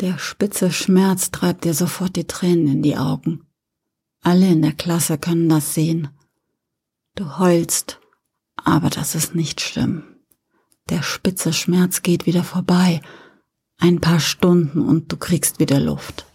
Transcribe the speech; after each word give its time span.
Der 0.00 0.18
spitze 0.18 0.70
Schmerz 0.70 1.30
treibt 1.30 1.64
dir 1.64 1.72
sofort 1.72 2.16
die 2.16 2.26
Tränen 2.26 2.68
in 2.68 2.82
die 2.82 2.98
Augen. 2.98 3.46
Alle 4.22 4.48
in 4.48 4.60
der 4.60 4.74
Klasse 4.74 5.16
können 5.16 5.48
das 5.48 5.72
sehen. 5.72 6.08
Du 7.14 7.38
heulst, 7.38 7.98
aber 8.56 8.90
das 8.90 9.14
ist 9.14 9.34
nicht 9.34 9.62
schlimm. 9.62 10.02
Der 10.90 11.02
spitze 11.02 11.54
Schmerz 11.54 12.02
geht 12.02 12.26
wieder 12.26 12.44
vorbei. 12.44 13.00
Ein 13.78 14.00
paar 14.00 14.20
Stunden 14.20 14.82
und 14.82 15.10
du 15.10 15.16
kriegst 15.16 15.60
wieder 15.60 15.80
Luft. 15.80 16.26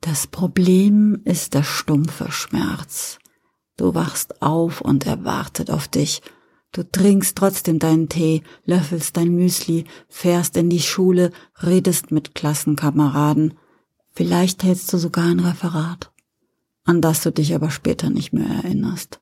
Das 0.00 0.26
Problem 0.26 1.20
ist 1.24 1.52
der 1.52 1.64
stumpfe 1.64 2.32
Schmerz. 2.32 3.18
Du 3.76 3.94
wachst 3.94 4.40
auf 4.40 4.80
und 4.80 5.06
er 5.06 5.24
wartet 5.24 5.70
auf 5.70 5.86
dich 5.86 6.22
Du 6.72 6.82
trinkst 6.90 7.36
trotzdem 7.36 7.78
deinen 7.78 8.08
Tee, 8.08 8.42
löffelst 8.64 9.16
dein 9.18 9.34
Müsli, 9.34 9.84
fährst 10.08 10.56
in 10.56 10.70
die 10.70 10.80
Schule, 10.80 11.30
redest 11.62 12.10
mit 12.10 12.34
Klassenkameraden. 12.34 13.54
Vielleicht 14.10 14.62
hältst 14.62 14.90
du 14.92 14.96
sogar 14.96 15.26
ein 15.26 15.40
Referat, 15.40 16.12
an 16.84 17.02
das 17.02 17.22
du 17.22 17.30
dich 17.30 17.54
aber 17.54 17.70
später 17.70 18.08
nicht 18.08 18.32
mehr 18.32 18.48
erinnerst. 18.48 19.20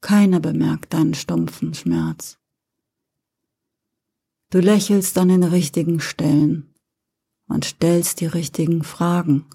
Keiner 0.00 0.40
bemerkt 0.40 0.94
deinen 0.94 1.14
stumpfen 1.14 1.74
Schmerz. 1.74 2.38
Du 4.48 4.58
lächelst 4.58 5.16
an 5.18 5.28
den 5.28 5.44
richtigen 5.44 6.00
Stellen 6.00 6.74
und 7.46 7.66
stellst 7.66 8.20
die 8.20 8.26
richtigen 8.26 8.82
Fragen. 8.84 9.46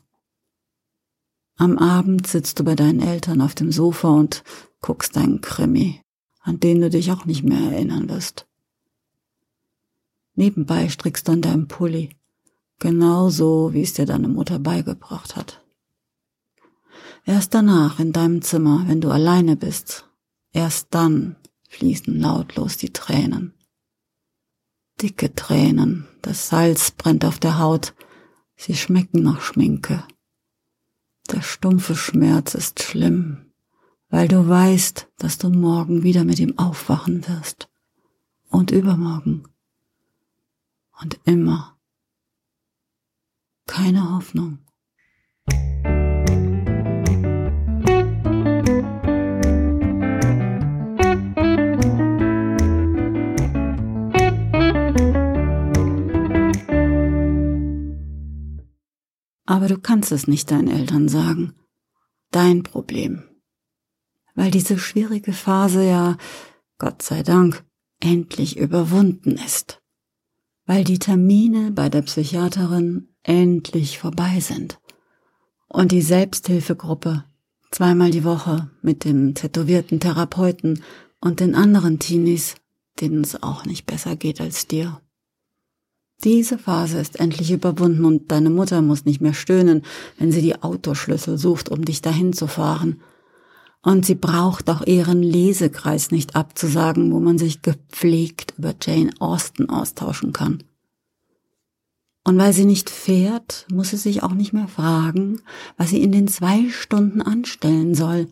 Am 1.58 1.78
Abend 1.80 2.28
sitzt 2.28 2.60
du 2.60 2.64
bei 2.64 2.76
deinen 2.76 3.02
Eltern 3.02 3.42
auf 3.42 3.56
dem 3.56 3.72
Sofa 3.72 4.10
und 4.10 4.44
guckst 4.82 5.18
einen 5.18 5.42
Krimi, 5.42 6.02
an 6.42 6.60
den 6.60 6.82
du 6.82 6.90
dich 6.90 7.12
auch 7.12 7.26
nicht 7.26 7.44
mehr 7.44 7.72
erinnern 7.72 8.10
wirst. 8.10 8.48
Nebenbei 10.36 10.88
strickst 10.90 11.28
du 11.28 11.34
an 11.34 11.42
deinem 11.42 11.68
Pulli, 11.68 12.16
genauso 12.80 13.74
wie 13.74 13.82
es 13.82 13.94
dir 13.94 14.06
deine 14.06 14.28
Mutter 14.28 14.60
beigebracht 14.60 15.36
hat. 15.36 15.64
Erst 17.26 17.54
danach 17.54 18.00
in 18.00 18.14
deinem 18.14 18.42
Zimmer, 18.42 18.86
wenn 18.88 19.02
du 19.02 19.10
alleine 19.10 19.56
bist, 19.56 20.08
erst 20.54 20.88
dann 20.92 21.36
fließen 21.70 22.20
lautlos 22.20 22.78
die 22.78 22.94
Tränen. 22.94 23.54
Dicke 25.02 25.36
Tränen, 25.36 26.08
das 26.22 26.50
Salz 26.50 26.92
brennt 26.92 27.26
auf 27.26 27.40
der 27.40 27.60
Haut, 27.60 27.94
sie 28.56 28.76
schmecken 28.76 29.24
nach 29.24 29.42
Schminke. 29.42 30.04
Der 31.30 31.42
stumpfe 31.42 31.96
Schmerz 31.96 32.56
ist 32.56 32.82
schlimm, 32.82 33.47
weil 34.10 34.28
du 34.28 34.48
weißt, 34.48 35.08
dass 35.18 35.38
du 35.38 35.50
morgen 35.50 36.04
wieder 36.04 36.24
mit 36.24 36.40
ihm 36.40 36.58
aufwachen 36.58 37.28
wirst 37.28 37.70
und 38.50 38.72
übermorgen 38.72 39.44
und 41.02 41.20
immer. 41.26 41.78
Keine 43.66 44.16
Hoffnung. 44.16 44.60
Aber 59.46 59.68
du 59.68 59.78
kannst 59.78 60.12
es 60.12 60.28
nicht 60.28 60.52
deinen 60.52 60.70
Eltern 60.70 61.10
sagen. 61.10 61.56
Dein 62.32 62.64
Problem 62.64 63.24
weil 64.38 64.52
diese 64.52 64.78
schwierige 64.78 65.34
Phase 65.34 65.84
ja, 65.84 66.16
Gott 66.78 67.02
sei 67.02 67.24
Dank, 67.24 67.66
endlich 68.00 68.56
überwunden 68.56 69.32
ist, 69.32 69.82
weil 70.68 70.84
die 70.84 71.00
Termine 71.00 71.72
bei 71.72 71.90
der 71.90 72.04
Psychiaterin 72.04 73.10
endlich 73.24 73.98
vorbei 73.98 74.40
sind. 74.40 74.80
Und 75.68 75.92
die 75.92 76.04
Selbsthilfegruppe 76.04 77.24
zweimal 77.72 78.12
die 78.12 78.24
Woche 78.24 78.70
mit 78.84 79.04
dem 79.04 79.34
tätowierten 79.34 80.00
Therapeuten 80.00 80.84
und 81.20 81.40
den 81.40 81.56
anderen 81.56 81.98
Teenies, 81.98 82.56
denen 83.02 83.24
es 83.24 83.42
auch 83.42 83.66
nicht 83.66 83.88
besser 83.88 84.16
geht 84.16 84.40
als 84.40 84.68
dir. 84.68 85.02
Diese 86.24 86.60
Phase 86.60 87.00
ist 87.00 87.20
endlich 87.20 87.52
überwunden 87.52 88.06
und 88.06 88.32
deine 88.32 88.52
Mutter 88.52 88.84
muss 88.84 89.04
nicht 89.04 89.20
mehr 89.20 89.34
stöhnen, 89.34 89.82
wenn 90.20 90.32
sie 90.32 90.42
die 90.42 90.62
Autoschlüssel 90.62 91.40
sucht, 91.40 91.70
um 91.70 91.84
dich 91.84 92.02
dahin 92.02 92.34
zu 92.34 92.46
fahren 92.46 93.02
und 93.82 94.06
sie 94.06 94.16
braucht 94.16 94.70
auch 94.70 94.82
ihren 94.86 95.24
Lesekreis 95.24 96.12
nicht 96.12 96.36
abzusagen, 96.36 97.12
wo 97.12 97.20
man 97.20 97.38
sich 97.38 97.62
gepflegt 97.62 98.56
über 98.58 98.76
Jane 98.82 99.12
Austen 99.20 99.70
austauschen 99.70 100.34
kann. 100.34 100.64
Und 102.24 102.38
weil 102.38 102.52
sie 102.52 102.66
nicht 102.66 102.90
fährt, 102.90 103.66
muss 103.72 103.92
sie 103.92 103.98
sich 103.98 104.22
auch 104.22 104.34
nicht 104.34 104.52
mehr 104.52 104.68
fragen, 104.68 105.42
was 105.78 105.92
sie 105.92 106.02
in 106.02 106.12
den 106.12 106.28
zwei 106.28 106.70
Stunden 106.70 107.22
anstellen 107.22 107.96
soll, 107.96 108.28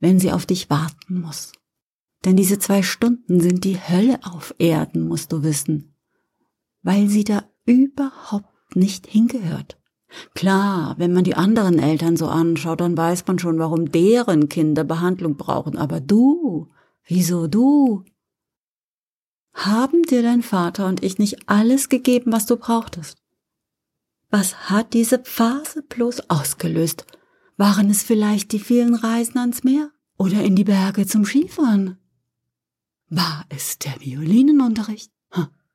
wenn 0.00 0.20
sie 0.20 0.32
auf 0.32 0.44
dich 0.44 0.68
warten 0.68 1.22
muss. 1.22 1.52
Denn 2.24 2.36
diese 2.36 2.58
zwei 2.58 2.82
Stunden 2.82 3.40
sind 3.40 3.64
die 3.64 3.78
Hölle 3.78 4.20
auf 4.22 4.54
Erden, 4.58 5.08
musst 5.08 5.32
du 5.32 5.42
wissen, 5.42 5.96
weil 6.82 7.08
sie 7.08 7.24
da 7.24 7.44
überhaupt 7.64 8.76
nicht 8.76 9.06
hingehört. 9.06 9.78
Klar, 10.34 10.94
wenn 10.98 11.12
man 11.12 11.24
die 11.24 11.34
anderen 11.34 11.78
Eltern 11.78 12.16
so 12.16 12.26
anschaut, 12.26 12.80
dann 12.80 12.96
weiß 12.96 13.26
man 13.26 13.38
schon, 13.38 13.58
warum 13.58 13.90
deren 13.90 14.48
Kinder 14.48 14.84
Behandlung 14.84 15.36
brauchen. 15.36 15.76
Aber 15.76 16.00
du, 16.00 16.70
wieso 17.04 17.46
du? 17.46 18.04
Haben 19.54 20.02
dir 20.02 20.22
dein 20.22 20.42
Vater 20.42 20.86
und 20.86 21.02
ich 21.02 21.18
nicht 21.18 21.48
alles 21.48 21.88
gegeben, 21.88 22.32
was 22.32 22.46
du 22.46 22.56
brauchtest? 22.56 23.18
Was 24.30 24.70
hat 24.70 24.94
diese 24.94 25.22
Phase 25.24 25.82
bloß 25.82 26.30
ausgelöst? 26.30 27.06
Waren 27.58 27.90
es 27.90 28.02
vielleicht 28.02 28.52
die 28.52 28.58
vielen 28.58 28.94
Reisen 28.94 29.38
ans 29.38 29.62
Meer 29.62 29.90
oder 30.16 30.42
in 30.42 30.56
die 30.56 30.64
Berge 30.64 31.06
zum 31.06 31.24
Skifahren? 31.26 31.98
War 33.10 33.44
es 33.50 33.78
der 33.78 34.00
Violinenunterricht? 34.00 35.11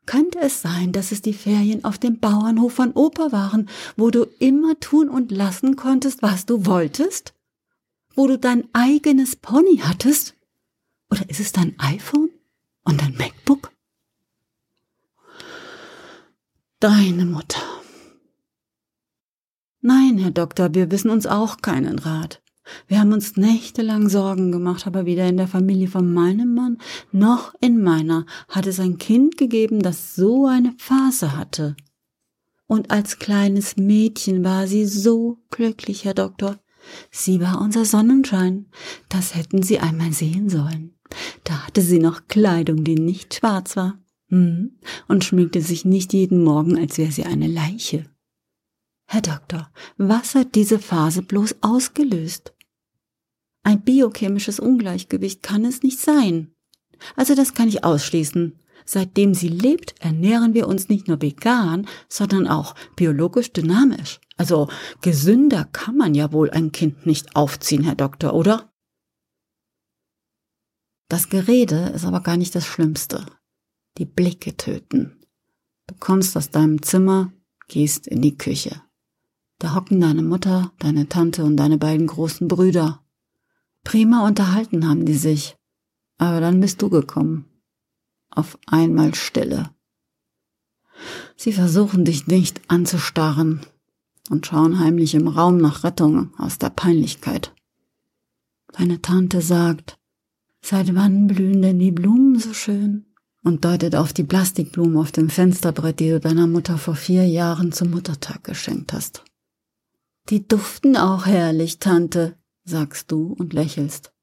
Könnte 0.07 0.39
es 0.39 0.61
sein, 0.61 0.93
dass 0.93 1.11
es 1.11 1.21
die 1.21 1.33
Ferien 1.33 1.83
auf 1.83 1.97
dem 1.97 2.19
Bauernhof 2.19 2.73
von 2.73 2.93
Opa 2.93 3.33
waren, 3.33 3.69
wo 3.97 4.09
du 4.09 4.23
immer 4.39 4.79
tun 4.79 5.09
und 5.09 5.31
lassen 5.31 5.75
konntest, 5.75 6.21
was 6.21 6.45
du 6.45 6.65
wolltest? 6.65 7.33
Wo 8.15 8.25
du 8.25 8.39
dein 8.39 8.67
eigenes 8.73 9.35
Pony 9.35 9.81
hattest? 9.83 10.33
Oder 11.11 11.29
ist 11.29 11.41
es 11.41 11.51
dein 11.51 11.77
iPhone 11.77 12.29
und 12.83 13.01
dein 13.01 13.15
MacBook? 13.17 13.71
Deine 16.79 17.25
Mutter. 17.25 17.61
Nein, 19.81 20.17
Herr 20.19 20.31
Doktor, 20.31 20.73
wir 20.73 20.89
wissen 20.89 21.09
uns 21.09 21.27
auch 21.27 21.57
keinen 21.57 21.99
Rat. 21.99 22.41
Wir 22.87 22.99
haben 22.99 23.13
uns 23.13 23.37
nächtelang 23.37 24.09
Sorgen 24.09 24.51
gemacht, 24.51 24.87
aber 24.87 25.05
weder 25.05 25.27
in 25.27 25.37
der 25.37 25.47
Familie 25.47 25.87
von 25.87 26.13
meinem 26.13 26.53
Mann 26.53 26.77
noch 27.11 27.53
in 27.61 27.81
meiner 27.81 28.25
hat 28.49 28.67
es 28.67 28.79
ein 28.79 28.97
Kind 28.97 29.37
gegeben, 29.37 29.81
das 29.81 30.15
so 30.15 30.47
eine 30.47 30.73
Phase 30.77 31.37
hatte. 31.37 31.75
Und 32.67 32.91
als 32.91 33.19
kleines 33.19 33.77
Mädchen 33.77 34.43
war 34.43 34.67
sie 34.67 34.85
so 34.85 35.39
glücklich, 35.49 36.05
Herr 36.05 36.13
Doktor. 36.13 36.59
Sie 37.11 37.41
war 37.41 37.61
unser 37.61 37.85
Sonnenschein. 37.85 38.67
Das 39.09 39.35
hätten 39.35 39.61
Sie 39.61 39.79
einmal 39.79 40.13
sehen 40.13 40.49
sollen. 40.49 40.97
Da 41.43 41.65
hatte 41.65 41.81
sie 41.81 41.99
noch 41.99 42.27
Kleidung, 42.27 42.83
die 42.83 42.95
nicht 42.95 43.35
schwarz 43.35 43.75
war. 43.75 43.99
Hm, 44.29 44.77
und 45.07 45.23
schminkte 45.23 45.61
sich 45.61 45.85
nicht 45.85 46.11
jeden 46.13 46.43
Morgen, 46.43 46.77
als 46.77 46.97
wäre 46.97 47.11
sie 47.11 47.23
eine 47.23 47.47
Leiche. 47.47 48.05
Herr 49.05 49.21
Doktor, 49.21 49.71
was 49.97 50.35
hat 50.35 50.55
diese 50.55 50.79
Phase 50.79 51.21
bloß 51.21 51.57
ausgelöst? 51.61 52.53
Ein 53.67 53.81
biochemisches 53.81 54.61
Ungleichgewicht 54.61 55.43
kann 55.43 55.65
es 55.65 55.83
nicht 55.83 55.99
sein. 55.99 56.55
Also 57.17 57.35
das 57.35 57.53
kann 57.53 57.67
ich 57.67 57.83
ausschließen. 57.83 58.57
Seitdem 58.85 59.33
sie 59.33 59.49
lebt, 59.49 59.93
ernähren 59.99 60.53
wir 60.53 60.69
uns 60.69 60.87
nicht 60.87 61.09
nur 61.09 61.21
vegan, 61.21 61.85
sondern 62.07 62.47
auch 62.47 62.75
biologisch 62.95 63.51
dynamisch. 63.51 64.21
Also 64.37 64.69
gesünder 65.01 65.65
kann 65.65 65.97
man 65.97 66.15
ja 66.15 66.31
wohl 66.31 66.49
ein 66.49 66.71
Kind 66.71 67.05
nicht 67.05 67.35
aufziehen, 67.35 67.83
Herr 67.83 67.95
Doktor, 67.95 68.35
oder? 68.35 68.71
Das 71.09 71.27
Gerede 71.27 71.91
ist 71.93 72.05
aber 72.05 72.21
gar 72.21 72.37
nicht 72.37 72.55
das 72.55 72.65
Schlimmste. 72.65 73.25
Die 73.97 74.05
Blicke 74.05 74.55
töten. 74.55 75.19
Du 75.87 75.95
kommst 75.99 76.37
aus 76.37 76.51
deinem 76.51 76.81
Zimmer, 76.83 77.33
gehst 77.67 78.07
in 78.07 78.21
die 78.21 78.37
Küche. 78.37 78.81
Da 79.59 79.75
hocken 79.75 79.99
deine 79.99 80.21
Mutter, 80.21 80.71
deine 80.79 81.09
Tante 81.09 81.43
und 81.43 81.57
deine 81.57 81.77
beiden 81.77 82.07
großen 82.07 82.47
Brüder. 82.47 83.03
Prima 83.87 84.27
unterhalten 84.27 84.85
haben 84.85 85.05
die 85.05 85.15
sich. 85.15 85.55
Aber 86.17 86.41
dann 86.41 86.59
bist 86.59 86.81
du 86.81 86.89
gekommen. 86.89 87.45
Auf 88.29 88.59
einmal 88.65 89.15
Stille. 89.15 89.69
Sie 91.37 91.53
versuchen 91.53 92.03
dich 92.03 92.27
nicht 92.27 92.59
anzustarren 92.67 93.61
und 94.29 94.45
schauen 94.45 94.79
heimlich 94.79 95.15
im 95.15 95.29
Raum 95.29 95.55
nach 95.55 95.85
Rettung 95.85 96.33
aus 96.37 96.57
der 96.57 96.69
Peinlichkeit. 96.69 97.53
Deine 98.73 99.01
Tante 99.01 99.39
sagt, 99.39 99.97
seit 100.61 100.93
wann 100.93 101.27
blühen 101.27 101.61
denn 101.61 101.79
die 101.79 101.93
Blumen 101.93 102.37
so 102.39 102.53
schön? 102.53 103.05
und 103.45 103.63
deutet 103.63 103.95
auf 103.95 104.11
die 104.11 104.25
Plastikblumen 104.25 104.97
auf 104.97 105.13
dem 105.13 105.29
Fensterbrett, 105.29 106.01
die 106.01 106.09
du 106.09 106.19
deiner 106.19 106.47
Mutter 106.47 106.77
vor 106.77 106.95
vier 106.95 107.25
Jahren 107.25 107.71
zum 107.71 107.91
Muttertag 107.91 108.43
geschenkt 108.43 108.91
hast. 108.91 109.23
Die 110.27 110.45
duften 110.45 110.97
auch 110.97 111.25
herrlich, 111.25 111.79
Tante, 111.79 112.35
sagst 112.67 113.11
du 113.11 113.33
und 113.33 113.53
lächelst. 113.53 114.13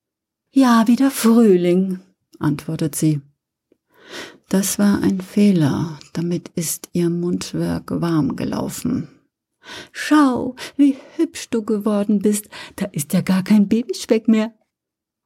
Ja, 0.52 0.86
wieder 0.86 1.10
Frühling, 1.10 2.00
antwortet 2.38 2.94
sie. 2.94 3.20
Das 4.48 4.78
war 4.78 5.02
ein 5.02 5.20
Fehler, 5.20 5.98
damit 6.12 6.50
ist 6.54 6.90
ihr 6.92 7.10
Mundwerk 7.10 7.90
warm 7.90 8.36
gelaufen. 8.36 9.08
Schau, 9.92 10.56
wie 10.76 10.96
hübsch 11.16 11.48
du 11.48 11.64
geworden 11.64 12.20
bist, 12.20 12.48
da 12.76 12.84
ist 12.86 13.14
ja 13.14 13.22
gar 13.22 13.42
kein 13.42 13.66
Babyspeck 13.66 14.28
mehr. 14.28 14.52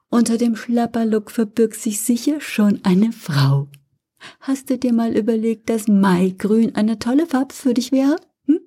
Unter 0.09 0.37
dem 0.37 0.55
Schlapperlook 0.55 1.29
verbirgt 1.29 1.79
sich 1.79 2.01
sicher 2.01 2.39
schon 2.39 2.79
eine 2.83 3.11
Frau. 3.11 3.67
Hast 4.39 4.69
du 4.69 4.77
dir 4.77 4.93
mal 4.93 5.15
überlegt, 5.15 5.69
dass 5.69 5.87
Maigrün 5.87 6.75
eine 6.75 6.99
tolle 6.99 7.27
Farbe 7.27 7.53
für 7.53 7.73
dich 7.73 7.91
wäre? 7.91 8.15
Hm? 8.45 8.59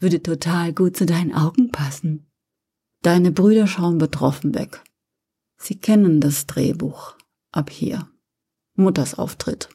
Würde 0.00 0.22
total 0.22 0.72
gut 0.72 0.96
zu 0.96 1.06
deinen 1.06 1.34
Augen 1.34 1.70
passen. 1.70 2.25
Deine 3.06 3.30
Brüder 3.30 3.68
schauen 3.68 3.98
betroffen 3.98 4.56
weg. 4.56 4.82
Sie 5.58 5.78
kennen 5.78 6.20
das 6.20 6.46
Drehbuch. 6.46 7.14
Ab 7.52 7.70
hier. 7.70 8.10
Mutters 8.74 9.14
Auftritt. 9.16 9.68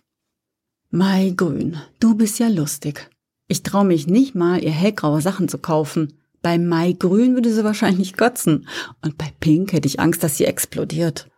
Maigrün, 0.89 1.77
du 2.01 2.15
bist 2.15 2.39
ja 2.39 2.49
lustig. 2.49 3.09
Ich 3.47 3.63
trau 3.63 3.85
mich 3.85 4.05
nicht 4.05 4.35
mal, 4.35 4.61
ihr 4.61 4.71
hellgraue 4.71 5.21
Sachen 5.21 5.47
zu 5.47 5.59
kaufen. 5.59 6.19
Bei 6.41 6.57
Maigrün 6.59 7.35
würde 7.35 7.53
sie 7.53 7.63
wahrscheinlich 7.63 8.17
kotzen. 8.17 8.67
Und 9.01 9.17
bei 9.17 9.33
Pink 9.39 9.71
hätte 9.71 9.87
ich 9.87 10.01
Angst, 10.01 10.23
dass 10.23 10.35
sie 10.35 10.43
explodiert. 10.43 11.31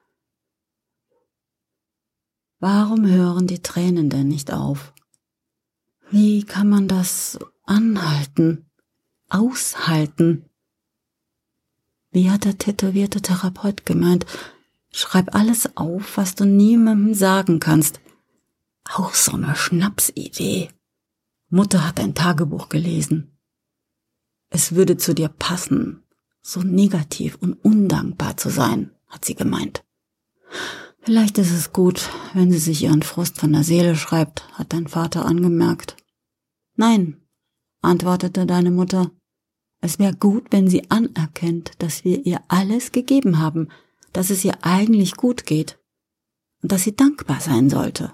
Warum 2.57 3.05
hören 3.05 3.45
die 3.45 3.61
Tränen 3.61 4.09
denn 4.09 4.29
nicht 4.29 4.51
auf? 4.51 4.95
Wie 6.09 6.43
kann 6.43 6.69
man 6.69 6.87
das 6.87 7.37
anhalten, 7.65 8.65
aushalten? 9.29 10.49
Wie 12.13 12.29
hat 12.29 12.45
der 12.45 12.57
tätowierte 12.57 13.21
Therapeut 13.21 13.85
gemeint? 13.85 14.25
Schreib 14.91 15.35
alles 15.35 15.75
auf, 15.75 16.15
was 16.17 16.35
du 16.35 16.45
niemandem 16.45 17.15
sagen 17.15 17.59
kannst. 17.59 17.99
Auch 18.85 19.15
so 19.15 19.33
eine 19.33 19.55
Schnapsidee. 19.55 20.69
Mutter 21.49 21.87
hat 21.87 21.99
ein 21.99 22.13
Tagebuch 22.13 22.69
gelesen. 22.69 23.37
Es 24.49 24.75
würde 24.75 24.97
zu 24.97 25.15
dir 25.15 25.29
passen, 25.29 26.03
so 26.41 26.61
negativ 26.61 27.37
und 27.41 27.53
undankbar 27.53 28.37
zu 28.37 28.49
sein, 28.49 28.91
hat 29.07 29.25
sie 29.25 29.33
gemeint. 29.33 29.83
Vielleicht 31.01 31.39
ist 31.39 31.51
es 31.51 31.73
gut, 31.73 32.09
wenn 32.33 32.51
sie 32.51 32.59
sich 32.59 32.83
ihren 32.83 33.01
Frust 33.01 33.39
von 33.39 33.51
der 33.51 33.63
Seele 33.63 33.95
schreibt, 33.95 34.47
hat 34.53 34.71
dein 34.71 34.87
Vater 34.87 35.25
angemerkt. 35.25 35.97
Nein, 36.75 37.21
antwortete 37.81 38.45
deine 38.45 38.69
Mutter. 38.69 39.11
Es 39.83 39.99
wäre 39.99 40.15
gut, 40.15 40.45
wenn 40.51 40.69
sie 40.69 40.89
anerkennt, 40.89 41.73
dass 41.79 42.05
wir 42.05 42.25
ihr 42.25 42.41
alles 42.47 42.93
gegeben 42.93 43.39
haben, 43.39 43.67
dass 44.13 44.29
es 44.29 44.45
ihr 44.45 44.63
eigentlich 44.63 45.17
gut 45.17 45.45
geht 45.45 45.77
und 46.61 46.71
dass 46.71 46.83
sie 46.83 46.95
dankbar 46.95 47.41
sein 47.41 47.69
sollte. 47.69 48.13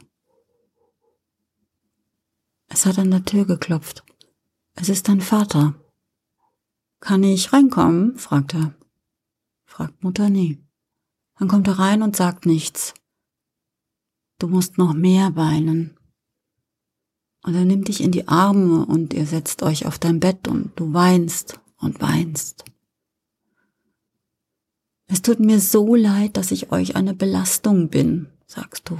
Es 2.69 2.87
hat 2.87 2.97
an 2.97 3.11
der 3.11 3.23
Tür 3.23 3.45
geklopft. 3.45 4.03
Es 4.73 4.89
ist 4.89 5.09
dein 5.09 5.21
Vater. 5.21 5.75
Kann 7.01 7.21
ich 7.21 7.53
reinkommen? 7.53 8.17
fragt 8.17 8.55
er. 8.55 8.73
Fragt 9.65 10.03
Mutter 10.03 10.31
nie. 10.31 10.57
Dann 11.37 11.49
kommt 11.49 11.67
er 11.67 11.77
rein 11.77 12.01
und 12.01 12.15
sagt 12.15 12.47
nichts. 12.47 12.95
Du 14.39 14.47
musst 14.47 14.79
noch 14.79 14.95
mehr 14.95 15.35
weinen. 15.35 15.98
Und 17.43 17.55
er 17.55 17.65
nimmt 17.65 17.87
dich 17.87 18.01
in 18.01 18.11
die 18.11 18.27
Arme 18.27 18.85
und 18.85 19.13
ihr 19.13 19.25
setzt 19.25 19.63
euch 19.63 19.85
auf 19.85 19.97
dein 19.97 20.19
Bett 20.19 20.47
und 20.47 20.71
du 20.75 20.93
weinst 20.93 21.59
und 21.77 22.01
weinst. 22.01 22.65
Es 25.07 25.21
tut 25.21 25.39
mir 25.39 25.59
so 25.59 25.95
leid, 25.95 26.37
dass 26.37 26.51
ich 26.51 26.71
euch 26.71 26.95
eine 26.95 27.13
Belastung 27.13 27.89
bin, 27.89 28.27
sagst 28.45 28.89
du. 28.89 28.97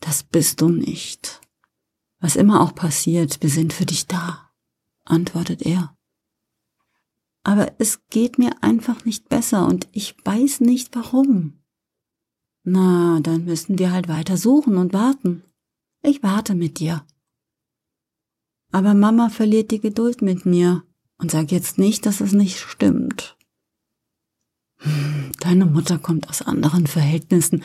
Das 0.00 0.22
bist 0.22 0.60
du 0.60 0.68
nicht. 0.68 1.40
Was 2.18 2.36
immer 2.36 2.60
auch 2.62 2.74
passiert, 2.74 3.42
wir 3.42 3.50
sind 3.50 3.72
für 3.72 3.86
dich 3.86 4.06
da, 4.06 4.50
antwortet 5.04 5.62
er 5.62 5.94
aber 7.44 7.72
es 7.78 8.06
geht 8.08 8.38
mir 8.38 8.62
einfach 8.62 9.04
nicht 9.04 9.28
besser 9.28 9.66
und 9.66 9.86
ich 9.92 10.16
weiß 10.24 10.60
nicht 10.60 10.96
warum. 10.96 11.60
Na, 12.64 13.20
dann 13.20 13.44
müssen 13.44 13.78
wir 13.78 13.92
halt 13.92 14.08
weiter 14.08 14.38
suchen 14.38 14.78
und 14.78 14.94
warten. 14.94 15.44
Ich 16.04 16.22
warte 16.22 16.54
mit 16.54 16.78
dir. 16.78 17.04
Aber 18.70 18.94
Mama 18.94 19.28
verliert 19.28 19.70
die 19.72 19.80
Geduld 19.80 20.22
mit 20.22 20.46
mir 20.46 20.84
und 21.18 21.30
sag 21.30 21.50
jetzt 21.50 21.78
nicht, 21.78 22.06
dass 22.06 22.20
es 22.20 22.32
nicht 22.32 22.58
stimmt. 22.58 23.36
Hm, 24.78 25.32
deine 25.40 25.66
Mutter 25.66 25.98
kommt 25.98 26.28
aus 26.28 26.42
anderen 26.42 26.86
Verhältnissen. 26.86 27.64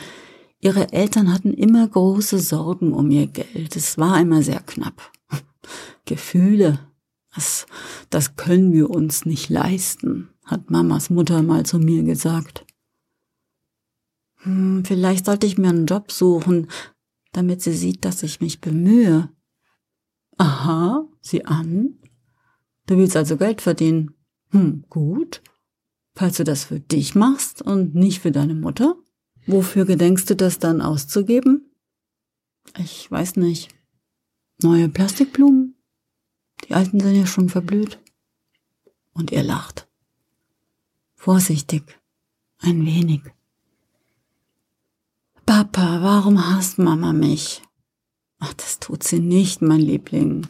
Ihre 0.58 0.92
Eltern 0.92 1.32
hatten 1.32 1.54
immer 1.54 1.86
große 1.86 2.38
Sorgen 2.38 2.92
um 2.92 3.10
ihr 3.10 3.26
Geld. 3.28 3.76
Es 3.76 3.98
war 3.98 4.20
immer 4.20 4.42
sehr 4.42 4.60
knapp. 4.60 5.12
Gefühle 6.04 6.80
das, 7.34 7.66
das 8.10 8.36
können 8.36 8.72
wir 8.72 8.90
uns 8.90 9.24
nicht 9.24 9.48
leisten, 9.48 10.30
hat 10.44 10.70
Mamas 10.70 11.10
Mutter 11.10 11.42
mal 11.42 11.64
zu 11.64 11.78
mir 11.78 12.02
gesagt. 12.02 12.66
Hm, 14.42 14.84
vielleicht 14.84 15.26
sollte 15.26 15.46
ich 15.46 15.58
mir 15.58 15.68
einen 15.68 15.86
Job 15.86 16.10
suchen, 16.10 16.68
damit 17.32 17.62
sie 17.62 17.72
sieht, 17.72 18.04
dass 18.04 18.22
ich 18.22 18.40
mich 18.40 18.60
bemühe. 18.60 19.30
Aha, 20.36 21.06
sieh 21.20 21.44
an. 21.44 21.98
Du 22.86 22.96
willst 22.96 23.16
also 23.16 23.36
Geld 23.36 23.60
verdienen. 23.60 24.14
Hm, 24.50 24.84
gut. 24.88 25.42
Falls 26.14 26.36
du 26.36 26.44
das 26.44 26.64
für 26.64 26.80
dich 26.80 27.14
machst 27.14 27.62
und 27.62 27.94
nicht 27.94 28.20
für 28.20 28.32
deine 28.32 28.54
Mutter, 28.54 28.96
wofür 29.46 29.84
gedenkst 29.84 30.28
du 30.28 30.36
das 30.36 30.58
dann 30.58 30.80
auszugeben? 30.80 31.70
Ich 32.78 33.10
weiß 33.10 33.36
nicht. 33.36 33.74
Neue 34.62 34.88
Plastikblumen? 34.88 35.76
Die 36.68 36.74
Alten 36.74 37.00
sind 37.00 37.14
ja 37.14 37.26
schon 37.26 37.48
verblüht. 37.48 37.98
Und 39.12 39.30
ihr 39.30 39.42
lacht. 39.42 39.88
Vorsichtig. 41.14 41.98
Ein 42.58 42.84
wenig. 42.84 43.22
Papa, 45.50 46.00
warum 46.00 46.48
hasst 46.48 46.78
Mama 46.78 47.12
mich? 47.12 47.64
Ach, 48.38 48.54
das 48.54 48.78
tut 48.78 49.02
sie 49.02 49.18
nicht, 49.18 49.62
mein 49.62 49.80
Liebling. 49.80 50.46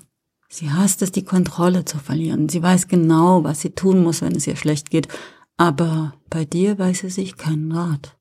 Sie 0.51 0.71
hasst 0.71 1.01
es, 1.01 1.11
die 1.11 1.25
Kontrolle 1.25 1.87
zu 1.87 1.97
verlieren. 1.97 2.51
Sie 2.51 2.63
weiß 2.63 2.87
genau, 2.87 3.43
was 3.43 3.63
sie 3.63 3.71
tun 3.71 4.03
muss, 4.03 4.21
wenn 4.21 4.37
es 4.37 4.47
ihr 4.47 4.57
schlecht 4.57 4.91
geht. 4.91 5.09
Aber 5.57 6.21
bei 6.29 6.45
dir 6.45 6.79
weiß 6.79 6.99
sie 6.99 7.09
sich 7.09 7.39
keinen 7.39 7.73
Rat. 7.73 8.19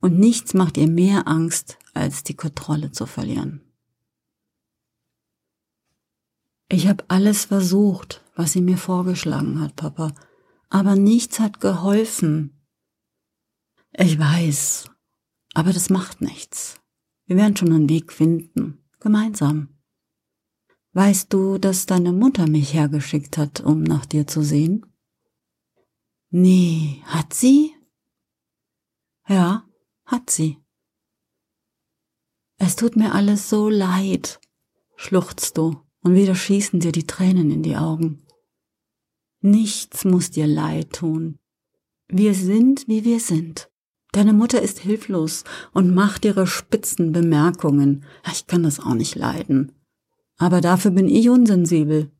Und 0.00 0.16
nichts 0.16 0.54
macht 0.54 0.76
ihr 0.76 0.86
mehr 0.86 1.26
Angst, 1.26 1.76
als 1.92 2.22
die 2.22 2.36
Kontrolle 2.36 2.92
zu 2.92 3.04
verlieren. 3.06 3.60
Ich 6.68 6.86
habe 6.86 7.02
alles 7.08 7.46
versucht, 7.46 8.24
was 8.36 8.52
sie 8.52 8.62
mir 8.62 8.78
vorgeschlagen 8.78 9.60
hat, 9.60 9.74
Papa, 9.74 10.12
aber 10.68 10.94
nichts 10.94 11.40
hat 11.40 11.58
geholfen. 11.58 12.62
Ich 13.92 14.20
weiß, 14.20 14.88
aber 15.54 15.72
das 15.72 15.90
macht 15.90 16.20
nichts. 16.20 16.80
Wir 17.26 17.36
werden 17.36 17.56
schon 17.56 17.72
einen 17.72 17.88
Weg 17.88 18.12
finden, 18.12 18.84
gemeinsam. 18.98 19.80
Weißt 20.92 21.32
du, 21.32 21.58
dass 21.58 21.86
deine 21.86 22.12
Mutter 22.12 22.48
mich 22.48 22.74
hergeschickt 22.74 23.38
hat, 23.38 23.60
um 23.60 23.82
nach 23.82 24.06
dir 24.06 24.26
zu 24.26 24.42
sehen? 24.42 24.86
Nee, 26.30 27.02
hat 27.04 27.32
sie? 27.32 27.74
Ja, 29.28 29.64
hat 30.04 30.30
sie. 30.30 30.58
Es 32.56 32.76
tut 32.76 32.96
mir 32.96 33.14
alles 33.14 33.48
so 33.48 33.68
leid, 33.68 34.40
schluchzt 34.96 35.56
du 35.56 35.80
und 36.00 36.14
wieder 36.14 36.34
schießen 36.34 36.80
dir 36.80 36.92
die 36.92 37.06
Tränen 37.06 37.50
in 37.50 37.62
die 37.62 37.76
Augen. 37.76 38.26
Nichts 39.40 40.04
muss 40.04 40.30
dir 40.30 40.46
leid 40.46 40.92
tun. 40.92 41.38
Wir 42.08 42.34
sind, 42.34 42.86
wie 42.88 43.04
wir 43.04 43.20
sind. 43.20 43.69
Deine 44.12 44.32
Mutter 44.32 44.60
ist 44.60 44.80
hilflos 44.80 45.44
und 45.72 45.94
macht 45.94 46.24
ihre 46.24 46.46
spitzen 46.46 47.12
Bemerkungen. 47.12 48.04
Ich 48.30 48.46
kann 48.46 48.62
das 48.62 48.80
auch 48.80 48.94
nicht 48.94 49.14
leiden. 49.14 49.72
Aber 50.36 50.60
dafür 50.60 50.90
bin 50.90 51.08
ich 51.08 51.28
unsensibel. 51.28 52.10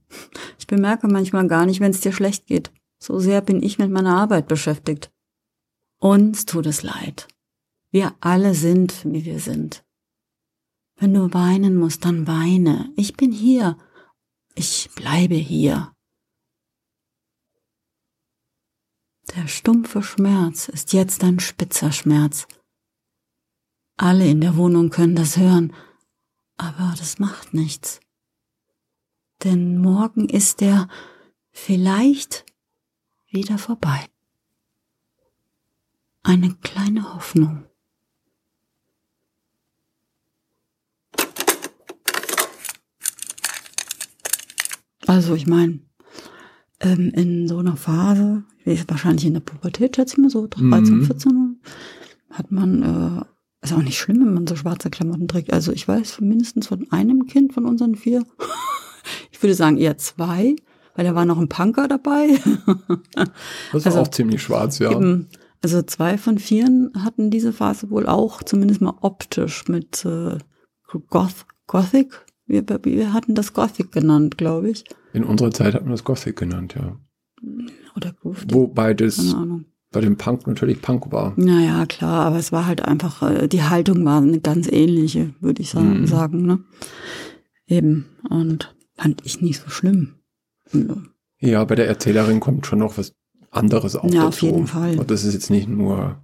Ich 0.58 0.66
bemerke 0.66 1.08
manchmal 1.08 1.48
gar 1.48 1.66
nicht, 1.66 1.80
wenn 1.80 1.90
es 1.90 2.00
dir 2.00 2.12
schlecht 2.12 2.46
geht. 2.46 2.70
So 2.98 3.18
sehr 3.18 3.40
bin 3.40 3.62
ich 3.62 3.78
mit 3.78 3.90
meiner 3.90 4.16
Arbeit 4.16 4.46
beschäftigt. 4.46 5.10
Uns 5.98 6.46
tut 6.46 6.66
es 6.66 6.82
leid. 6.82 7.28
Wir 7.90 8.14
alle 8.20 8.54
sind, 8.54 9.04
wie 9.04 9.24
wir 9.24 9.40
sind. 9.40 9.84
Wenn 10.96 11.14
du 11.14 11.32
weinen 11.32 11.76
musst, 11.76 12.04
dann 12.04 12.26
weine. 12.26 12.92
Ich 12.96 13.16
bin 13.16 13.32
hier. 13.32 13.78
Ich 14.54 14.90
bleibe 14.94 15.34
hier. 15.34 15.92
Der 19.36 19.46
stumpfe 19.46 20.02
Schmerz 20.02 20.68
ist 20.68 20.92
jetzt 20.92 21.22
ein 21.22 21.38
spitzer 21.40 21.92
Schmerz. 21.92 22.46
Alle 23.96 24.26
in 24.26 24.40
der 24.40 24.56
Wohnung 24.56 24.90
können 24.90 25.14
das 25.14 25.36
hören, 25.36 25.74
aber 26.56 26.94
das 26.98 27.18
macht 27.18 27.54
nichts. 27.54 28.00
Denn 29.44 29.78
morgen 29.78 30.28
ist 30.28 30.62
er 30.62 30.88
vielleicht 31.50 32.44
wieder 33.28 33.58
vorbei. 33.58 34.06
Eine 36.22 36.54
kleine 36.56 37.14
Hoffnung. 37.14 37.66
Also 45.06 45.34
ich 45.34 45.46
meine, 45.46 45.80
ähm, 46.80 47.10
in 47.14 47.48
so 47.48 47.58
einer 47.58 47.76
Phase, 47.76 48.44
wahrscheinlich 48.88 49.26
in 49.26 49.34
der 49.34 49.40
Pubertät, 49.40 49.96
schätze 49.96 50.14
ich 50.14 50.18
mal 50.18 50.30
so, 50.30 50.46
13, 50.46 50.98
mhm. 50.98 51.04
14, 51.04 51.60
hat 52.30 52.50
man, 52.50 52.82
äh, 52.82 53.64
ist 53.64 53.72
auch 53.72 53.82
nicht 53.82 53.98
schlimm, 53.98 54.20
wenn 54.20 54.34
man 54.34 54.46
so 54.46 54.56
schwarze 54.56 54.90
Klamotten 54.90 55.28
trägt. 55.28 55.52
Also 55.52 55.72
ich 55.72 55.86
weiß 55.86 56.20
mindestens 56.20 56.68
von 56.68 56.90
einem 56.90 57.26
Kind 57.26 57.52
von 57.52 57.66
unseren 57.66 57.94
vier, 57.94 58.24
ich 59.30 59.42
würde 59.42 59.54
sagen 59.54 59.76
eher 59.76 59.98
zwei, 59.98 60.56
weil 60.94 61.04
da 61.04 61.14
war 61.14 61.24
noch 61.24 61.38
ein 61.38 61.48
Punker 61.48 61.88
dabei. 61.88 62.28
das 63.14 63.28
ist 63.72 63.86
also, 63.86 64.00
auch 64.00 64.08
ziemlich 64.08 64.42
schwarz, 64.42 64.78
ja. 64.78 64.90
Eben, 64.90 65.28
also 65.62 65.82
zwei 65.82 66.16
von 66.16 66.38
vieren 66.38 66.90
hatten 66.98 67.30
diese 67.30 67.52
Phase 67.52 67.90
wohl 67.90 68.06
auch, 68.06 68.42
zumindest 68.42 68.80
mal 68.80 68.96
optisch 69.02 69.68
mit 69.68 70.04
äh, 70.06 70.38
Goth, 71.08 71.46
Gothic. 71.66 72.24
Wir, 72.46 72.64
wir 72.82 73.12
hatten 73.12 73.34
das 73.34 73.52
Gothic 73.52 73.92
genannt, 73.92 74.38
glaube 74.38 74.70
ich. 74.70 74.84
In 75.12 75.24
unserer 75.24 75.50
Zeit 75.50 75.74
hat 75.74 75.82
man 75.82 75.90
das 75.92 76.04
Gothic 76.04 76.36
genannt, 76.36 76.74
ja. 76.74 76.96
Oder 77.96 78.12
Groove. 78.12 78.44
Wobei 78.50 78.94
das 78.94 79.34
bei 79.92 80.00
dem 80.00 80.16
Punk 80.16 80.46
natürlich 80.46 80.80
Punk 80.80 81.10
war. 81.10 81.34
Naja, 81.36 81.84
klar, 81.86 82.26
aber 82.26 82.36
es 82.36 82.52
war 82.52 82.66
halt 82.66 82.84
einfach, 82.84 83.22
äh, 83.28 83.48
die 83.48 83.64
Haltung 83.64 84.04
war 84.04 84.22
eine 84.22 84.40
ganz 84.40 84.68
ähnliche, 84.70 85.34
würde 85.40 85.62
ich 85.62 85.70
sagen, 85.70 86.02
mhm. 86.02 86.06
sagen, 86.06 86.46
ne? 86.46 86.60
Eben. 87.66 88.06
Und 88.28 88.74
fand 88.96 89.24
ich 89.24 89.40
nicht 89.40 89.60
so 89.60 89.70
schlimm. 89.70 90.14
Ja, 91.38 91.64
bei 91.64 91.74
der 91.74 91.88
Erzählerin 91.88 92.38
kommt 92.38 92.66
schon 92.66 92.78
noch 92.78 92.98
was 92.98 93.14
anderes 93.50 93.96
auch 93.96 94.04
ja, 94.04 94.24
dazu. 94.24 94.26
auf 94.26 94.42
jeden 94.42 94.66
Fall. 94.66 94.98
Und 94.98 95.10
das 95.10 95.24
ist 95.24 95.34
jetzt 95.34 95.50
nicht 95.50 95.68
nur 95.68 96.22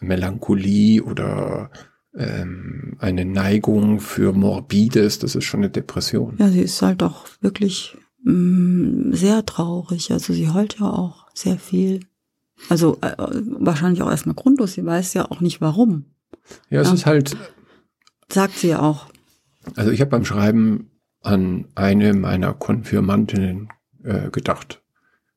Melancholie 0.00 1.02
oder 1.02 1.70
ähm, 2.14 2.96
eine 2.98 3.24
Neigung 3.24 4.00
für 4.00 4.32
Morbides, 4.32 5.18
das 5.18 5.34
ist 5.34 5.44
schon 5.44 5.60
eine 5.60 5.70
Depression. 5.70 6.36
Ja, 6.38 6.48
sie 6.48 6.62
ist 6.62 6.82
halt 6.82 7.02
auch 7.02 7.26
wirklich 7.40 7.96
mh, 8.24 8.32
mm, 8.32 9.12
sehr 9.14 9.46
traurig. 9.46 10.10
Also 10.10 10.32
sie 10.32 10.48
heult 10.48 10.78
ja 10.78 10.86
auch 10.86 11.28
sehr 11.34 11.58
viel. 11.58 12.00
Also 12.68 12.98
äh, 13.00 13.14
wahrscheinlich 13.16 14.02
auch 14.02 14.10
erstmal 14.10 14.34
grundlos. 14.34 14.74
Sie 14.74 14.84
weiß 14.84 15.14
ja 15.14 15.30
auch 15.30 15.40
nicht 15.40 15.60
warum. 15.60 16.06
Ja, 16.68 16.80
es 16.80 16.88
ja. 16.88 16.94
ist 16.94 17.06
halt. 17.06 17.36
Sagt 18.28 18.58
sie 18.58 18.68
ja 18.68 18.80
auch. 18.80 19.06
Also 19.76 19.90
ich 19.90 20.00
habe 20.00 20.10
beim 20.10 20.24
Schreiben 20.24 20.90
an 21.22 21.66
eine 21.74 22.14
meiner 22.14 22.54
Konfirmantinnen 22.54 23.68
äh, 24.02 24.30
gedacht. 24.30 24.82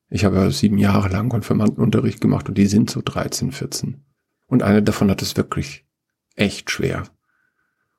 Ich 0.08 0.24
habe 0.24 0.50
sieben 0.50 0.78
Jahre 0.78 1.08
lang 1.08 1.28
Konfirmandenunterricht 1.28 2.20
gemacht 2.20 2.48
und 2.48 2.56
die 2.56 2.66
sind 2.66 2.90
so 2.90 3.00
13, 3.04 3.52
14. 3.52 4.04
Und 4.46 4.62
eine 4.62 4.82
davon 4.82 5.10
hat 5.10 5.22
es 5.22 5.36
wirklich 5.36 5.83
echt 6.36 6.70
schwer. 6.70 7.04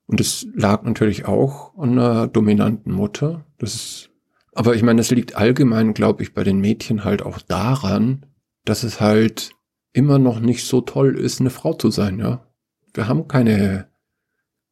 Und 0.07 0.21
es 0.21 0.47
lag 0.53 0.83
natürlich 0.83 1.25
auch 1.25 1.77
an 1.77 1.91
einer 1.91 2.27
dominanten 2.27 2.91
Mutter. 2.91 3.45
Das 3.57 3.75
ist, 3.75 4.09
aber 4.53 4.75
ich 4.75 4.83
meine, 4.83 4.99
das 4.99 5.11
liegt 5.11 5.35
allgemein, 5.35 5.93
glaube 5.93 6.23
ich, 6.23 6.33
bei 6.33 6.43
den 6.43 6.59
Mädchen 6.59 7.03
halt 7.03 7.23
auch 7.23 7.39
daran, 7.39 8.25
dass 8.65 8.83
es 8.83 9.01
halt 9.01 9.51
immer 9.93 10.19
noch 10.19 10.39
nicht 10.39 10.65
so 10.65 10.81
toll 10.81 11.17
ist, 11.17 11.39
eine 11.39 11.49
Frau 11.49 11.73
zu 11.73 11.89
sein, 11.89 12.19
ja. 12.19 12.45
Wir 12.93 13.07
haben 13.07 13.27
keine 13.27 13.89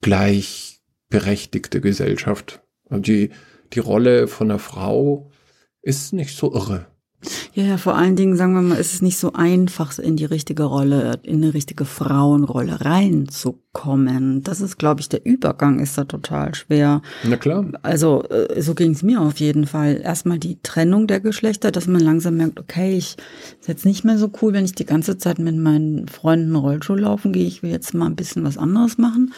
gleichberechtigte 0.01 1.82
Gesellschaft. 1.82 2.62
Die, 2.89 3.32
die 3.74 3.79
Rolle 3.79 4.27
von 4.27 4.51
einer 4.51 4.60
Frau 4.60 5.32
ist 5.82 6.13
nicht 6.13 6.38
so 6.38 6.53
irre. 6.53 6.88
Ja, 7.53 7.63
ja, 7.63 7.77
vor 7.77 7.96
allen 7.96 8.15
Dingen, 8.15 8.36
sagen 8.36 8.53
wir 8.53 8.62
mal, 8.62 8.77
ist 8.77 8.94
es 8.94 9.01
nicht 9.01 9.18
so 9.18 9.34
einfach, 9.34 9.98
in 10.00 10.15
die 10.15 10.25
richtige 10.25 10.63
Rolle, 10.63 11.20
in 11.24 11.44
eine 11.44 11.53
richtige 11.53 11.86
Frauenrolle 11.86 12.82
reinzukommen. 12.82 14.44
Das 14.44 14.62
ist, 14.62 14.77
glaube 14.77 15.01
ich, 15.01 15.10
der 15.10 15.25
Übergang 15.25 15.80
ist 15.80 15.98
da 15.98 16.06
total 16.06 16.56
schwer. 16.56 17.01
Na 17.24 17.38
klar. 17.38 17.65
Also, 17.82 18.24
äh, 18.24 18.62
so 18.62 18.75
ging 18.75 18.92
es 18.92 19.03
mir 19.03 19.22
auf 19.22 19.38
jeden 19.38 19.68
Fall. 19.68 20.01
Erstmal 20.03 20.39
die 20.39 20.60
Trennung 20.63 21.08
der 21.08 21.20
Geschlechter, 21.20 21.72
dass 21.72 21.88
man 21.88 22.01
langsam 22.01 22.38
merkt, 22.38 22.60
okay, 22.60 22.98
ich 22.98 23.18
ist 23.60 23.68
jetzt 23.68 23.86
nicht 23.86 24.03
mehr 24.03 24.18
so 24.18 24.32
cool, 24.42 24.53
wenn 24.53 24.65
ich 24.65 24.75
die 24.75 24.86
ganze 24.86 25.18
Zeit 25.18 25.39
mit 25.39 25.56
meinen 25.56 26.08
Freunden 26.08 26.56
Rollschuh 26.56 26.96
laufen 26.96 27.34
gehe. 27.34 27.48
Ich 27.48 27.63
will 27.63 27.72
jetzt 27.72 27.94
mal 27.94 28.08
ein 28.08 28.15
bisschen 28.15 28.44
was 28.44 28.58
anderes 28.58 28.98
machen. 28.98 29.34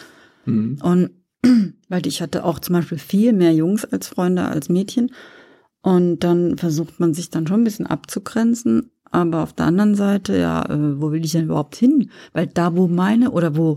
Mhm. 0.46 0.78
Und 0.82 1.10
weil 1.88 2.06
ich 2.06 2.22
hatte 2.22 2.44
auch 2.44 2.58
zum 2.58 2.74
Beispiel 2.74 2.98
viel 2.98 3.32
mehr 3.32 3.52
Jungs 3.52 3.84
als 3.84 4.08
Freunde 4.08 4.44
als 4.46 4.68
Mädchen. 4.68 5.10
Und 5.86 6.24
dann 6.24 6.58
versucht 6.58 6.98
man 6.98 7.14
sich 7.14 7.30
dann 7.30 7.46
schon 7.46 7.60
ein 7.60 7.64
bisschen 7.64 7.86
abzugrenzen. 7.86 8.90
Aber 9.12 9.44
auf 9.44 9.52
der 9.52 9.66
anderen 9.66 9.94
Seite, 9.94 10.36
ja, 10.36 10.68
äh, 10.68 11.00
wo 11.00 11.12
will 11.12 11.24
ich 11.24 11.30
denn 11.30 11.44
überhaupt 11.44 11.76
hin? 11.76 12.10
Weil 12.32 12.48
da, 12.48 12.76
wo 12.76 12.88
meine 12.88 13.30
oder 13.30 13.56
wo 13.56 13.76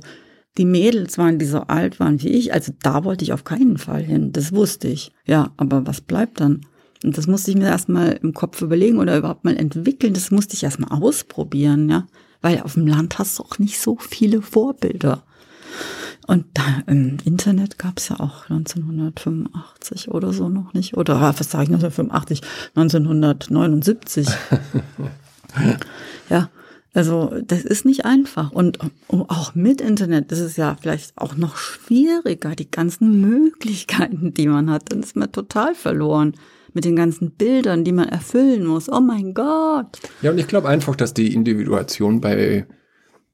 die 0.57 0.65
Mädels 0.65 1.19
waren, 1.19 1.37
die 1.37 1.45
so 1.45 1.59
alt 1.59 1.99
waren 1.99 2.19
wie 2.23 2.29
ich, 2.29 2.51
also 2.51 2.73
da 2.81 3.03
wollte 3.03 3.23
ich 3.23 3.31
auf 3.31 3.43
keinen 3.43 3.77
Fall 3.77 4.01
hin. 4.01 4.31
Das 4.31 4.51
wusste 4.53 4.87
ich. 4.87 5.11
Ja, 5.25 5.53
aber 5.57 5.85
was 5.85 6.01
bleibt 6.01 6.39
dann? 6.39 6.61
Und 7.03 7.15
das 7.15 7.27
musste 7.27 7.51
ich 7.51 7.57
mir 7.57 7.67
erstmal 7.67 8.13
im 8.13 8.33
Kopf 8.33 8.59
überlegen 8.63 8.97
oder 8.97 9.15
überhaupt 9.15 9.45
mal 9.45 9.55
entwickeln. 9.55 10.13
Das 10.15 10.31
musste 10.31 10.55
ich 10.55 10.63
erstmal 10.63 10.99
ausprobieren, 10.99 11.89
ja. 11.91 12.07
Weil 12.41 12.61
auf 12.61 12.73
dem 12.73 12.87
Land 12.87 13.19
hast 13.19 13.37
du 13.37 13.43
auch 13.43 13.59
nicht 13.59 13.79
so 13.79 13.97
viele 13.99 14.41
Vorbilder. 14.41 15.25
Und 16.29 16.45
da 16.53 16.83
im 16.85 17.17
Internet 17.25 17.79
gab 17.79 17.97
es 17.97 18.09
ja 18.09 18.19
auch 18.19 18.51
1985 18.51 20.11
oder 20.11 20.31
so 20.31 20.47
noch 20.47 20.75
nicht. 20.75 20.95
Oder 20.95 21.15
ah, 21.15 21.33
was 21.35 21.49
sage 21.49 21.63
ich 21.63 21.73
1985? 21.73 22.41
1979. 22.75 24.27
ja, 26.29 26.51
also 26.93 27.33
das 27.43 27.63
ist 27.63 27.83
nicht 27.83 28.05
einfach. 28.05 28.51
Und 28.51 28.77
auch 29.09 29.55
mit 29.55 29.81
Internet 29.81 30.31
ist 30.31 30.41
es 30.41 30.55
ja 30.55 30.77
vielleicht 30.79 31.17
auch 31.17 31.35
noch 31.35 31.57
schwieriger, 31.57 32.55
die 32.55 32.69
ganzen 32.69 33.21
Möglichkeiten, 33.21 34.31
die 34.31 34.47
man 34.47 34.69
hat. 34.69 34.91
Dann 34.91 34.99
ist 34.99 35.15
man 35.15 35.31
total 35.31 35.73
verloren 35.73 36.35
mit 36.75 36.85
den 36.85 36.95
ganzen 36.95 37.31
Bildern, 37.31 37.83
die 37.83 37.91
man 37.91 38.07
erfüllen 38.07 38.67
muss. 38.67 38.87
Oh 38.87 39.01
mein 39.01 39.33
Gott. 39.33 39.97
Ja, 40.21 40.29
und 40.29 40.37
ich 40.37 40.47
glaube 40.47 40.69
einfach, 40.69 40.95
dass 40.95 41.15
die 41.15 41.33
Individuation 41.33 42.21
bei, 42.21 42.67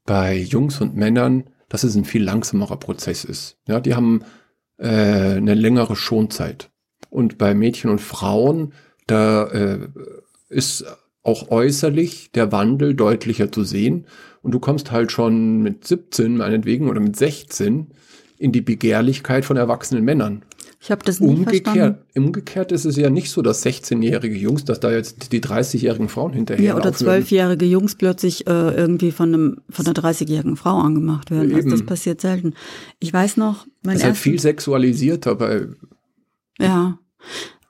bei 0.06 0.38
Jungs 0.38 0.80
und 0.80 0.96
Männern 0.96 1.44
dass 1.68 1.84
es 1.84 1.94
ein 1.96 2.04
viel 2.04 2.22
langsamerer 2.22 2.76
Prozess 2.76 3.24
ist. 3.24 3.58
Ja, 3.66 3.80
die 3.80 3.94
haben 3.94 4.22
äh, 4.78 5.36
eine 5.36 5.54
längere 5.54 5.96
Schonzeit. 5.96 6.70
Und 7.10 7.38
bei 7.38 7.54
Mädchen 7.54 7.90
und 7.90 8.00
Frauen, 8.00 8.72
da 9.06 9.44
äh, 9.48 9.88
ist 10.48 10.84
auch 11.22 11.50
äußerlich 11.50 12.30
der 12.32 12.52
Wandel 12.52 12.94
deutlicher 12.94 13.50
zu 13.50 13.64
sehen. 13.64 14.06
Und 14.42 14.52
du 14.52 14.60
kommst 14.60 14.92
halt 14.92 15.10
schon 15.10 15.62
mit 15.62 15.86
17, 15.86 16.36
meinetwegen, 16.36 16.88
oder 16.88 17.00
mit 17.00 17.16
16 17.16 17.88
in 18.38 18.52
die 18.52 18.60
Begehrlichkeit 18.60 19.44
von 19.44 19.56
erwachsenen 19.56 20.04
Männern. 20.04 20.44
Ich 20.86 20.92
habe 20.92 21.04
das 21.04 21.18
nicht 21.18 21.28
umgekehrt, 21.28 21.64
verstanden. 21.64 21.98
Umgekehrt 22.14 22.70
ist 22.70 22.84
es 22.84 22.94
ja 22.94 23.10
nicht 23.10 23.32
so, 23.32 23.42
dass 23.42 23.66
16-jährige 23.66 24.36
Jungs, 24.36 24.64
dass 24.64 24.78
da 24.78 24.92
jetzt 24.92 25.32
die 25.32 25.40
30-jährigen 25.40 26.08
Frauen 26.08 26.32
hinterher 26.32 26.64
Ja, 26.64 26.76
oder 26.76 26.90
12-jährige 26.90 27.64
Jungs 27.64 27.96
plötzlich 27.96 28.46
äh, 28.46 28.50
irgendwie 28.52 29.10
von, 29.10 29.34
einem, 29.34 29.56
von 29.68 29.84
einer 29.84 29.96
30-jährigen 29.96 30.56
Frau 30.56 30.78
angemacht 30.78 31.32
werden. 31.32 31.52
Also 31.52 31.70
das 31.70 31.84
passiert 31.84 32.20
selten. 32.20 32.54
Ich 33.00 33.12
weiß 33.12 33.36
noch, 33.36 33.66
mein 33.82 33.94
Das 33.94 34.02
ist 34.02 34.04
halt 34.04 34.16
viel 34.16 34.38
sexualisierter 34.38 35.34
bei... 35.34 35.66
Ja, 36.60 37.00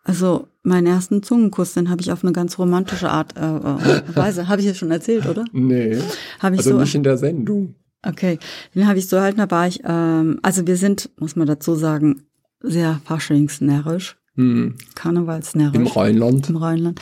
also 0.04 0.48
meinen 0.62 0.86
ersten 0.86 1.22
Zungenkuss, 1.22 1.72
den 1.72 1.88
habe 1.88 2.02
ich 2.02 2.12
auf 2.12 2.22
eine 2.22 2.32
ganz 2.32 2.58
romantische 2.58 3.08
Art, 3.08 3.34
äh, 3.38 3.40
äh, 3.40 4.14
Weise, 4.14 4.46
habe 4.46 4.60
ich 4.60 4.66
ja 4.66 4.74
schon 4.74 4.90
erzählt, 4.90 5.24
oder? 5.24 5.46
Nee, 5.52 5.96
hab 6.38 6.52
ich 6.52 6.58
also 6.58 6.72
so, 6.72 6.80
nicht 6.80 6.94
in 6.94 7.02
der 7.02 7.16
Sendung. 7.16 7.76
Okay, 8.02 8.38
den 8.74 8.86
habe 8.86 8.98
ich 8.98 9.08
so 9.08 9.18
halt, 9.18 9.38
da 9.38 9.50
war 9.50 9.66
ich, 9.66 9.80
ähm, 9.86 10.38
also 10.42 10.66
wir 10.66 10.76
sind, 10.76 11.08
muss 11.18 11.34
man 11.34 11.46
dazu 11.46 11.74
sagen, 11.76 12.26
sehr 12.60 13.00
faschingsnärrisch, 13.04 14.16
hm. 14.34 14.76
karnevalsnärrisch. 14.94 15.76
Im 15.76 15.86
Rheinland. 15.86 16.48
Im 16.48 16.56
Rheinland. 16.56 17.00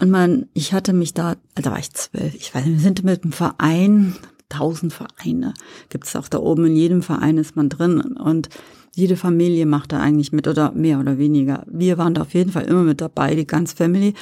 Und 0.00 0.10
man, 0.10 0.46
ich 0.54 0.72
hatte 0.72 0.92
mich 0.92 1.14
da, 1.14 1.36
da 1.54 1.70
war 1.70 1.78
ich 1.78 1.92
zwölf, 1.92 2.34
ich 2.34 2.54
weiß 2.54 2.64
nicht, 2.64 2.76
wir 2.76 2.82
sind 2.82 3.04
mit 3.04 3.24
einem 3.24 3.32
Verein, 3.32 4.14
tausend 4.48 4.92
Vereine, 4.92 5.54
gibt's 5.88 6.14
auch 6.16 6.28
da 6.28 6.38
oben, 6.38 6.66
in 6.66 6.76
jedem 6.76 7.02
Verein 7.02 7.36
ist 7.36 7.56
man 7.56 7.68
drin 7.68 8.00
und 8.00 8.48
jede 8.94 9.16
Familie 9.16 9.66
macht 9.66 9.92
da 9.92 10.00
eigentlich 10.00 10.32
mit 10.32 10.48
oder 10.48 10.72
mehr 10.72 10.98
oder 10.98 11.18
weniger. 11.18 11.64
Wir 11.70 11.98
waren 11.98 12.14
da 12.14 12.22
auf 12.22 12.34
jeden 12.34 12.50
Fall 12.50 12.64
immer 12.64 12.82
mit 12.82 13.00
dabei, 13.00 13.36
die 13.36 13.46
ganze 13.46 13.76
Family. 13.76 14.14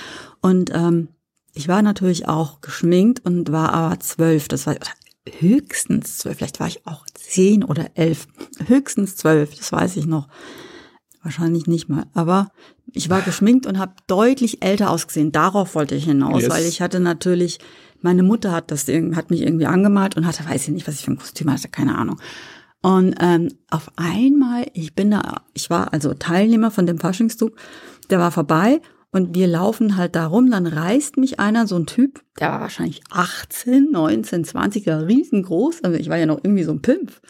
Und 0.43 0.71
ähm, 0.75 1.09
ich 1.55 1.69
war 1.69 1.81
natürlich 1.81 2.29
auch 2.29 2.61
geschminkt 2.61 3.25
und 3.25 3.51
war 3.51 3.73
aber 3.73 3.99
zwölf, 4.01 4.49
das 4.49 4.67
war 4.67 4.77
höchstens 5.39 6.19
zwölf, 6.19 6.37
vielleicht 6.37 6.61
war 6.61 6.67
ich 6.69 6.87
auch 6.87 7.07
zehn 7.15 7.65
oder 7.65 7.87
elf, 7.95 8.29
höchstens 8.67 9.17
zwölf, 9.17 9.55
das 9.55 9.73
weiß 9.73 9.97
ich 9.97 10.07
noch. 10.07 10.29
Wahrscheinlich 11.27 11.67
nicht 11.67 11.89
mal. 11.89 12.05
Aber 12.15 12.53
ich 12.93 13.11
war 13.11 13.21
geschminkt 13.21 13.67
und 13.67 13.81
habe 13.81 13.95
deutlich 14.07 14.63
älter 14.63 14.91
ausgesehen. 14.91 15.33
Darauf 15.33 15.75
wollte 15.75 15.97
ich 15.97 16.05
hinaus, 16.05 16.43
yes. 16.43 16.51
weil 16.51 16.65
ich 16.65 16.81
hatte 16.81 17.01
natürlich, 17.01 17.59
meine 18.01 18.23
Mutter 18.23 18.53
hat 18.53 18.71
das 18.71 18.87
hat 18.87 19.31
mich 19.31 19.43
irgendwie 19.43 19.67
angemalt 19.67 20.17
und 20.17 20.25
hatte, 20.25 20.49
weiß 20.49 20.69
ich 20.69 20.73
nicht, 20.73 20.87
was 20.87 20.95
ich 20.95 21.05
für 21.05 21.11
ein 21.11 21.19
Kostüm 21.19 21.51
hatte, 21.51 21.69
keine 21.69 21.99
Ahnung. 21.99 22.21
Und 22.81 23.17
ähm, 23.19 23.49
auf 23.71 23.91
einmal, 23.97 24.67
ich 24.73 24.95
bin 24.95 25.11
da, 25.11 25.43
ich 25.53 25.69
war 25.69 25.93
also 25.93 26.15
Teilnehmer 26.15 26.71
von 26.71 26.87
dem 26.87 27.01
Faschingszug, 27.01 27.57
der 28.09 28.21
war 28.21 28.31
vorbei 28.31 28.81
und 29.11 29.35
wir 29.35 29.49
laufen 29.49 29.97
halt 29.97 30.15
da 30.15 30.27
rum, 30.27 30.49
dann 30.49 30.69
reißt 30.69 31.17
mich 31.17 31.41
einer, 31.41 31.67
so 31.67 31.75
ein 31.75 31.87
Typ, 31.87 32.23
der 32.39 32.53
war 32.53 32.61
wahrscheinlich 32.61 33.03
18, 33.11 33.91
19, 33.91 34.45
20, 34.45 34.87
er 34.87 35.09
riesengroß, 35.09 35.83
also 35.83 35.99
ich 35.99 36.09
war 36.09 36.19
ja 36.19 36.27
noch 36.27 36.39
irgendwie 36.45 36.63
so 36.63 36.71
ein 36.71 36.83
Pimpf, 36.83 37.21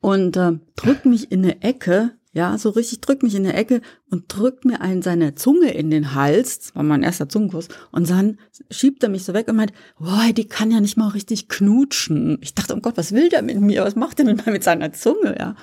und 0.00 0.36
äh, 0.36 0.58
drückt 0.76 1.06
mich 1.06 1.32
in 1.32 1.44
eine 1.44 1.62
Ecke, 1.62 2.17
ja, 2.32 2.56
so 2.58 2.70
richtig 2.70 3.00
drückt 3.00 3.22
mich 3.22 3.34
in 3.34 3.44
eine 3.44 3.54
Ecke 3.54 3.80
und 4.10 4.24
drückt 4.28 4.64
mir 4.64 4.80
einen 4.80 5.02
seine 5.02 5.34
Zunge 5.34 5.70
in 5.72 5.90
den 5.90 6.14
Hals, 6.14 6.58
das 6.58 6.74
war 6.74 6.82
mein 6.82 7.02
erster 7.02 7.28
Zungenkuss, 7.28 7.68
und 7.92 8.08
dann 8.08 8.38
schiebt 8.70 9.02
er 9.02 9.08
mich 9.08 9.24
so 9.24 9.34
weg 9.34 9.48
und 9.48 9.56
meint, 9.56 9.72
boah, 9.98 10.32
die 10.34 10.46
kann 10.46 10.70
ja 10.70 10.80
nicht 10.80 10.96
mal 10.96 11.08
richtig 11.08 11.48
knutschen. 11.48 12.38
Ich 12.40 12.54
dachte, 12.54 12.74
oh 12.74 12.80
Gott, 12.80 12.96
was 12.96 13.12
will 13.12 13.28
der 13.28 13.42
mit 13.42 13.60
mir? 13.60 13.84
Was 13.84 13.96
macht 13.96 14.18
der 14.18 14.24
mit, 14.24 14.46
mit 14.46 14.64
seiner 14.64 14.92
Zunge, 14.92 15.36
ja? 15.38 15.54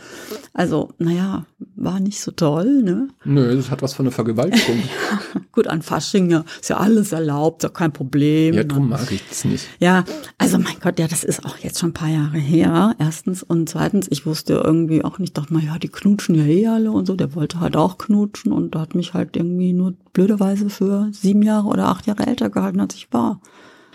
Also, 0.53 0.93
naja, 0.97 1.45
war 1.75 1.99
nicht 1.99 2.19
so 2.19 2.31
toll, 2.31 2.83
ne? 2.83 3.07
Nö, 3.23 3.55
das 3.55 3.71
hat 3.71 3.81
was 3.81 3.93
von 3.93 4.05
einer 4.05 4.11
Vergewaltigung. 4.11 4.83
Gut, 5.51 5.67
an 5.67 5.81
Fasching, 5.81 6.29
ja, 6.29 6.43
ist 6.59 6.69
ja 6.69 6.77
alles 6.77 7.11
erlaubt, 7.11 7.63
ist 7.63 7.69
ja 7.69 7.73
kein 7.73 7.93
Problem. 7.93 8.53
ja, 8.53 8.63
drum 8.63 8.89
mag 8.89 9.11
ich 9.11 9.27
das 9.27 9.45
nicht. 9.45 9.67
Ja, 9.79 10.03
also 10.37 10.57
mein 10.57 10.75
Gott, 10.81 10.99
ja, 10.99 11.07
das 11.07 11.23
ist 11.23 11.45
auch 11.45 11.57
jetzt 11.57 11.79
schon 11.79 11.89
ein 11.89 11.93
paar 11.93 12.09
Jahre 12.09 12.37
her, 12.37 12.95
erstens. 12.99 13.41
Und 13.43 13.69
zweitens, 13.69 14.07
ich 14.09 14.25
wusste 14.25 14.53
irgendwie 14.53 15.03
auch 15.03 15.17
nicht, 15.17 15.37
dachte 15.37 15.53
mal, 15.53 15.63
ja, 15.63 15.79
die 15.79 15.89
knutschen 15.89 16.35
ja 16.35 16.45
eh 16.45 16.67
alle 16.67 16.91
und 16.91 17.05
so. 17.05 17.15
Der 17.15 17.35
wollte 17.35 17.59
halt 17.59 17.75
auch 17.75 17.97
knutschen 17.97 18.35
und 18.46 18.75
hat 18.75 18.96
mich 18.96 19.13
halt 19.13 19.36
irgendwie 19.36 19.74
nur 19.74 19.94
blöderweise 20.13 20.70
für 20.70 21.10
sieben 21.12 21.42
Jahre 21.42 21.68
oder 21.68 21.88
acht 21.88 22.08
Jahre 22.08 22.27
älter 22.27 22.50
gehalten, 22.50 22.80
als 22.80 22.96
ich 22.96 23.12
war. 23.12 23.42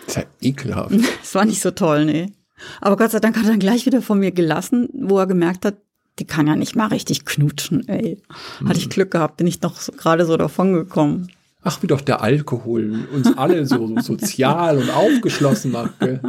Das 0.06 0.16
ist 0.16 0.22
ja 0.22 0.48
ekelhaft. 0.48 0.92
Das 1.20 1.34
war 1.34 1.44
nicht 1.44 1.60
so 1.60 1.70
toll, 1.70 2.04
nee. 2.04 2.32
Aber 2.80 2.96
Gott 2.96 3.10
sei 3.10 3.20
Dank 3.20 3.36
hat 3.36 3.44
er 3.44 3.50
dann 3.50 3.58
gleich 3.58 3.86
wieder 3.86 4.02
von 4.02 4.18
mir 4.18 4.32
gelassen, 4.32 4.88
wo 4.92 5.18
er 5.18 5.26
gemerkt 5.26 5.64
hat, 5.64 5.76
die 6.18 6.26
kann 6.26 6.46
ja 6.46 6.56
nicht 6.56 6.76
mal 6.76 6.88
richtig 6.88 7.24
knutschen, 7.24 7.88
ey. 7.88 8.22
Hatte 8.64 8.78
ich 8.78 8.90
Glück 8.90 9.10
gehabt, 9.10 9.38
bin 9.38 9.46
ich 9.46 9.60
doch 9.60 9.76
so, 9.76 9.92
gerade 9.92 10.26
so 10.26 10.36
davon 10.36 10.74
gekommen. 10.74 11.28
Ach, 11.62 11.82
wie 11.82 11.86
doch 11.86 12.00
der 12.00 12.22
Alkohol 12.22 13.06
uns 13.12 13.36
alle 13.36 13.66
so 13.66 13.94
sozial 14.00 14.78
und 14.78 14.90
aufgeschlossen 14.90 15.72
macht. 15.72 15.98
Gell? 16.00 16.20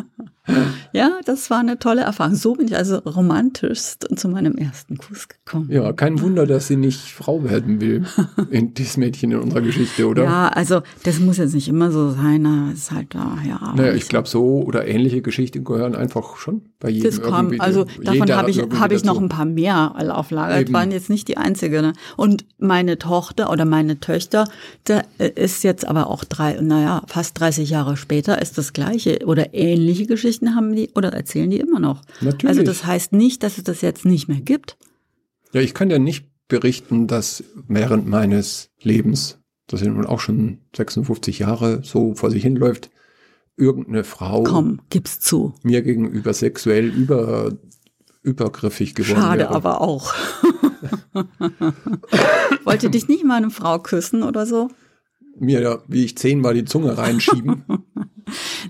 Ja, 0.94 1.20
das 1.26 1.50
war 1.50 1.60
eine 1.60 1.80
tolle 1.80 2.02
Erfahrung. 2.02 2.36
So 2.36 2.56
bin 2.56 2.68
ich 2.68 2.76
also 2.76 2.98
romantischst 2.98 4.08
zu 4.18 4.28
meinem 4.28 4.56
ersten 4.56 4.98
Kuss 4.98 5.30
gekommen. 5.30 5.70
Ja, 5.72 5.94
kein 5.94 6.20
Wunder, 6.20 6.46
dass 6.46 6.68
sie 6.68 6.76
nicht 6.76 7.00
Frau 7.00 7.44
werden 7.44 7.80
will. 7.80 8.06
In 8.50 8.74
dieses 8.74 8.98
Mädchen 8.98 9.32
in 9.32 9.40
unserer 9.40 9.62
Geschichte, 9.62 10.06
oder? 10.08 10.24
Ja, 10.24 10.48
also 10.50 10.82
das 11.04 11.20
muss 11.20 11.38
jetzt 11.38 11.54
nicht 11.54 11.70
immer 11.70 11.92
so 11.92 12.12
sein. 12.12 12.42
na, 12.42 12.72
ist 12.74 12.92
halt 12.92 13.16
da, 13.16 13.38
ja. 13.48 13.74
Naja, 13.76 13.94
ich 13.94 14.10
glaube, 14.10 14.28
so 14.28 14.64
oder 14.64 14.88
ähnliche 14.88 15.22
Geschichten 15.22 15.64
gehören 15.64 15.96
einfach 15.96 16.36
schon 16.38 16.62
bei 16.80 16.90
jedem 16.90 17.10
Das 17.10 17.22
kam, 17.22 17.46
irgendwie. 17.46 17.60
also 17.62 17.86
davon 18.04 18.32
habe 18.32 18.50
ich, 18.50 18.60
habe 18.60 18.94
ich 18.94 19.04
noch 19.06 19.20
ein 19.20 19.30
paar 19.30 19.46
mehr 19.46 19.94
auf 20.16 20.32
Lager. 20.32 20.62
Das 20.62 20.74
waren 20.74 20.92
jetzt 20.92 21.10
nicht 21.10 21.28
die 21.28 21.38
einzige. 21.38 21.82
Ne? 21.82 21.94
Und 22.18 22.46
meine 22.58 22.98
Tochter 22.98 23.50
oder 23.52 23.66
meine 23.66 24.00
Töchter, 24.00 24.48
da 24.84 25.04
äh, 25.18 25.30
ist 25.36 25.64
jetzt 25.64 25.88
aber 25.88 26.08
auch 26.08 26.24
drei, 26.24 26.60
naja, 26.62 27.04
fast 27.08 27.40
30 27.40 27.70
Jahre 27.70 27.98
später 27.98 28.42
ist 28.42 28.58
das 28.58 28.74
Gleiche 28.74 29.20
oder 29.26 29.54
ähnliche 29.54 30.06
Geschichten 30.06 30.41
haben 30.56 30.76
die 30.76 30.90
oder 30.96 31.14
erzählen 31.14 31.50
die 31.50 31.60
immer 31.60 31.80
noch. 31.80 32.02
Natürlich. 32.22 32.48
Also 32.48 32.64
das 32.64 32.86
heißt 32.86 33.14
nicht, 33.14 33.44
dass 33.44 33.58
es 33.58 33.64
das 33.64 33.82
jetzt 33.82 34.06
nicht 34.06 34.28
mehr 34.28 34.42
gibt. 34.42 34.78
Ja, 35.54 35.62
ich 35.62 35.74
kann 35.74 35.90
ja 35.90 36.00
nicht 36.00 36.26
berichten, 36.48 37.08
dass 37.08 37.44
während 37.68 38.08
meines 38.08 38.70
Lebens, 38.82 39.40
das 39.68 39.80
sind 39.80 39.96
nun 39.96 40.06
auch 40.06 40.20
schon 40.20 40.60
56 40.76 41.40
Jahre, 41.40 41.82
so 41.84 42.14
vor 42.16 42.30
sich 42.32 42.44
hinläuft, 42.44 42.90
irgendeine 43.58 44.04
Frau 44.04 44.44
Komm, 44.44 44.82
gib's 44.90 45.20
zu. 45.20 45.54
mir 45.64 45.82
gegenüber 45.82 46.34
sexuell 46.34 46.88
über, 46.88 47.54
übergriffig 48.24 48.96
geworden 48.96 49.22
Schade 49.22 49.40
wäre. 49.44 49.52
aber 49.56 49.82
auch. 49.82 50.14
Wollte 52.64 52.90
dich 52.90 53.08
nicht 53.08 53.24
mal 53.24 53.36
eine 53.38 53.50
Frau 53.52 53.80
küssen 53.80 54.24
oder 54.24 54.46
so? 54.46 54.70
Mir, 55.42 55.82
wie 55.88 56.06
ich 56.06 56.18
zehn 56.18 56.44
war, 56.44 56.54
die 56.54 56.66
Zunge 56.66 56.98
reinschieben. 56.98 57.64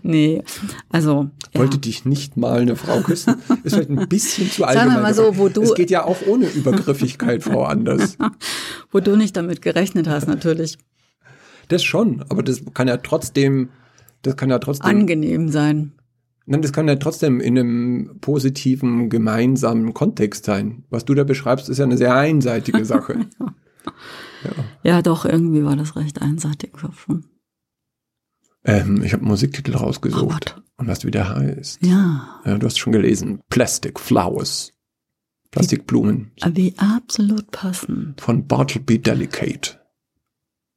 Nee, 0.02 0.42
also 0.90 1.30
ja. 1.54 1.60
Wollte 1.60 1.78
dich 1.78 2.04
nicht 2.06 2.36
mal 2.36 2.62
eine 2.62 2.76
Frau 2.76 3.02
küssen? 3.02 3.36
Ist 3.64 3.76
vielleicht 3.76 3.90
ein 3.92 4.08
bisschen 4.10 4.50
zu 4.50 4.62
Sagen 4.62 4.74
wir 4.74 4.80
allgemein. 4.82 5.02
mal 5.04 5.14
so, 5.14 5.38
wo 5.38 5.50
du- 5.50 5.62
es 5.62 5.76
geht 5.76 5.92
ja 5.92 6.04
auch 6.04 6.18
ohne 6.26 6.48
Übergriffigkeit, 6.48 7.44
Frau 7.44 7.66
Anders. 7.66 8.18
wo 8.92 9.02
du 9.02 9.16
nicht 9.16 9.38
damit 9.38 9.62
gerechnet 9.62 10.08
hast, 10.08 10.28
natürlich 10.28 10.80
Das 11.68 11.84
schon, 11.84 12.24
aber 12.30 12.42
das 12.42 12.62
kann 12.74 12.88
ja 12.88 12.98
trotzdem, 12.98 13.70
das 14.24 14.36
kann 14.36 14.50
ja 14.50 14.58
trotzdem, 14.58 14.90
angenehm 14.90 15.50
sein. 15.50 15.92
nein, 16.48 16.64
das 16.64 16.74
kann 16.74 16.88
ja 16.88 16.96
trotzdem 16.96 17.40
in 17.40 17.60
einem 17.60 18.18
positiven, 18.20 19.10
gemeinsamen 19.10 19.94
Kontext 19.94 20.46
sein. 20.46 20.86
Was 20.90 21.06
du 21.06 21.14
da 21.14 21.24
beschreibst, 21.24 21.70
ist 21.70 21.78
ja 21.78 21.86
eine 21.86 21.98
sehr 21.98 22.16
einseitige 22.16 22.84
Sache. 22.86 23.28
Ja, 24.84 25.02
doch, 25.02 25.26
irgendwie 25.26 25.64
war 25.64 25.76
das 25.76 25.96
recht 25.96 26.22
einseitig 26.22 26.72
schon. 26.80 27.26
ähm, 28.64 29.04
ich 29.04 29.14
habe 29.14 29.24
Musiktitel 29.26 29.76
Oh 29.76 29.80
rausgesucht. 29.80 30.56
Gott. 30.56 30.64
und 30.78 30.88
was 30.88 31.06
wieder 31.06 31.30
heißt. 31.36 31.84
Ja, 31.86 32.42
Ja, 32.46 32.58
du 32.58 32.66
hast 32.66 32.80
schon 32.80 32.94
gelesen. 32.94 33.42
Plastic 33.50 34.00
Flowers. 34.00 34.74
Plastikblumen 35.52 36.32
wie 36.54 36.74
absolut 36.78 37.52
passend. 37.52 38.22
von 38.22 38.48
Bartleby 38.48 39.00
Delicate. 39.00 39.80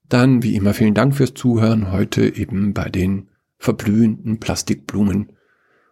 Dann, 0.09 0.43
wie 0.43 0.57
immer, 0.57 0.75
vielen 0.75 0.95
Dank 0.95 1.15
fürs 1.15 1.33
Zuhören. 1.35 1.93
Heute 1.93 2.37
eben 2.37 2.75
bei 2.75 2.89
den 2.91 3.29
verblühenden 3.59 4.41
Plastikblumen 4.41 5.33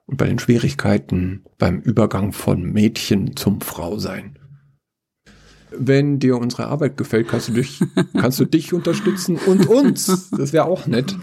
und 0.06 0.16
bei 0.18 0.26
den 0.26 0.38
Schwierigkeiten 0.40 1.44
beim 1.58 1.78
Übergang 1.80 2.32
von 2.32 2.62
Mädchen 2.64 3.36
zum 3.36 3.60
Frausein. 3.60 4.36
Wenn 5.76 6.18
dir 6.18 6.36
unsere 6.38 6.66
Arbeit 6.66 6.96
gefällt, 6.96 7.28
kannst 7.28 7.48
du 7.48 7.52
dich, 7.52 7.80
kannst 8.12 8.38
du 8.40 8.44
dich 8.44 8.72
unterstützen 8.72 9.36
und 9.36 9.66
uns. 9.66 10.30
Das 10.30 10.52
wäre 10.52 10.66
auch 10.66 10.86
nett. 10.86 11.16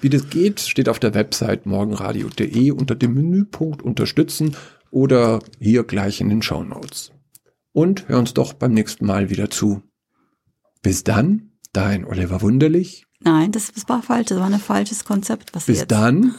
Wie 0.00 0.10
das 0.10 0.30
geht, 0.30 0.60
steht 0.60 0.88
auf 0.88 0.98
der 0.98 1.14
Website 1.14 1.66
morgenradio.de 1.66 2.70
unter 2.70 2.94
dem 2.94 3.14
Menüpunkt 3.14 3.82
Unterstützen 3.82 4.56
oder 4.90 5.40
hier 5.58 5.84
gleich 5.84 6.20
in 6.20 6.28
den 6.28 6.42
Shownotes. 6.42 7.12
Und 7.72 8.08
hör 8.08 8.18
uns 8.18 8.34
doch 8.34 8.52
beim 8.52 8.72
nächsten 8.72 9.06
Mal 9.06 9.30
wieder 9.30 9.50
zu. 9.50 9.82
Bis 10.82 11.04
dann, 11.04 11.50
dein 11.72 12.04
Oliver 12.04 12.42
Wunderlich. 12.42 13.04
Nein, 13.20 13.50
das, 13.52 13.72
das 13.72 13.88
war 13.88 14.02
falsch, 14.02 14.28
das 14.28 14.38
war 14.38 14.46
ein 14.46 14.60
falsches 14.60 15.04
Konzept, 15.04 15.54
was 15.54 15.66
Bis 15.66 15.80
jetzt. 15.80 15.90
dann. 15.90 16.34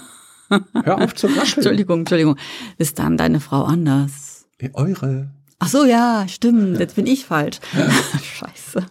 Hör 0.83 1.01
auf 1.01 1.13
zu 1.13 1.27
rascheln. 1.27 1.57
Entschuldigung, 1.57 1.99
Entschuldigung. 1.99 2.37
Bis 2.77 2.93
dann, 2.93 3.17
deine 3.17 3.39
Frau 3.39 3.63
anders. 3.63 4.47
Eure. 4.73 5.31
Ach 5.59 5.67
so, 5.67 5.83
ja, 5.83 6.25
stimmt, 6.27 6.79
jetzt 6.79 6.95
bin 6.95 7.05
ich 7.05 7.25
falsch. 7.25 7.59
Scheiße. 8.23 8.85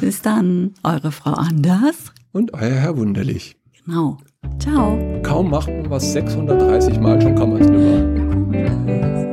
Bis 0.00 0.20
dann, 0.20 0.74
eure 0.82 1.12
Frau 1.12 1.32
anders. 1.32 2.12
Und 2.32 2.54
euer 2.54 2.74
Herr 2.74 2.96
Wunderlich. 2.96 3.56
Genau. 3.84 4.18
Ciao. 4.58 4.98
Kaum 5.22 5.50
macht 5.50 5.68
man 5.68 5.88
was 5.88 6.12
630 6.12 6.98
Mal, 6.98 7.20
schon 7.22 7.36
kann 7.36 7.50
man 7.50 7.62
es 7.62 7.68
nicht 7.68 7.80
mehr. 7.80 8.78
Please 8.88 9.27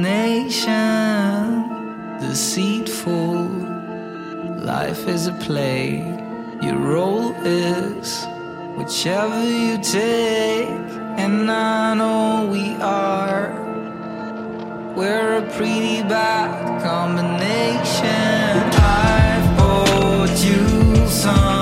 combination. 0.00 1.68
Deceitful. 2.20 3.44
Life 4.64 5.06
is 5.06 5.26
a 5.26 5.32
play. 5.32 5.98
Your 6.62 6.76
role 6.76 7.34
is 7.44 8.26
whichever 8.76 9.44
you 9.44 9.76
take. 9.82 10.68
And 11.18 11.50
I 11.50 11.94
know 11.94 12.48
we 12.50 12.76
are. 12.80 13.52
We're 14.96 15.38
a 15.38 15.42
pretty 15.56 16.02
bad 16.02 16.82
combination. 16.82 18.56
I've 18.82 19.58
bought 19.58 20.44
you 20.44 21.08
some 21.08 21.59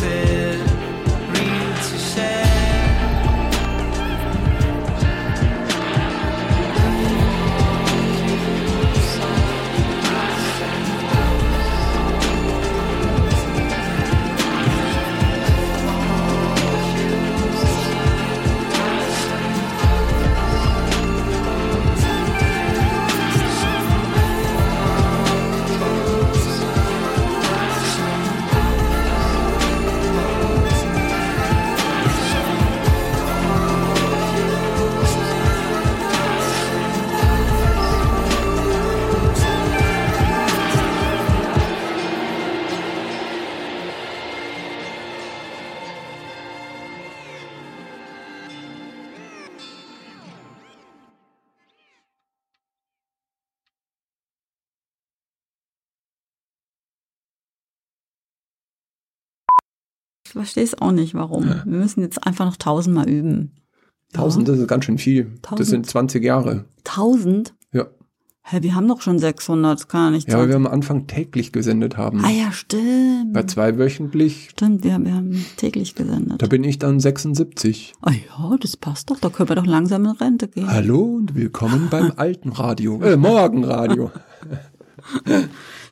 benefit. 0.00 0.31
Verstehe 60.32 60.64
es 60.64 60.80
auch 60.80 60.92
nicht, 60.92 61.14
warum. 61.14 61.46
Wir 61.64 61.78
müssen 61.78 62.02
jetzt 62.02 62.26
einfach 62.26 62.44
noch 62.46 62.56
tausendmal 62.56 63.08
üben. 63.08 63.52
Tausend, 64.12 64.46
das 64.48 64.58
ist 64.58 64.68
ganz 64.68 64.84
schön 64.84 64.98
viel. 64.98 65.24
Das 65.40 65.50
Tausend. 65.50 65.66
sind 65.68 65.86
20 65.86 66.22
Jahre. 66.22 66.66
Tausend? 66.84 67.54
Ja. 67.72 67.86
Hä, 68.44 68.58
wir 68.60 68.74
haben 68.74 68.88
doch 68.88 69.00
schon 69.00 69.18
600, 69.18 69.78
das 69.78 69.88
kann 69.88 70.04
ja 70.06 70.10
nicht 70.10 70.28
Ja, 70.28 70.34
weil 70.34 70.40
sein. 70.42 70.48
wir 70.50 70.56
am 70.56 70.66
Anfang 70.66 71.06
täglich 71.06 71.52
gesendet 71.52 71.96
haben. 71.96 72.24
Ah 72.24 72.30
ja, 72.30 72.50
stimmt. 72.52 73.32
Bei 73.32 73.44
zweiwöchentlich, 73.44 74.48
Stimmt, 74.50 74.82
wir, 74.84 74.98
wir 74.98 75.14
haben 75.14 75.46
täglich 75.56 75.94
gesendet. 75.94 76.42
da 76.42 76.46
bin 76.46 76.64
ich 76.64 76.78
dann 76.78 76.98
76. 77.00 77.92
Ah 78.02 78.10
ja, 78.10 78.56
das 78.60 78.76
passt 78.76 79.10
doch. 79.10 79.18
Da 79.20 79.30
können 79.30 79.48
wir 79.48 79.56
doch 79.56 79.64
langsam 79.66 80.04
in 80.06 80.10
Rente 80.10 80.48
gehen. 80.48 80.66
Hallo 80.70 81.00
und 81.02 81.34
willkommen 81.36 81.86
beim 81.90 82.12
alten 82.16 82.50
Radio. 82.50 83.00
Äh, 83.00 83.16
Morgenradio. 83.16 84.10